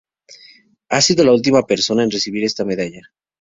Ha 0.89 0.99
sido 0.99 1.23
la 1.23 1.31
última 1.31 1.61
persona 1.61 2.01
en 2.01 2.09
recibir 2.09 2.43
esta 2.43 2.65
medalla. 2.65 3.13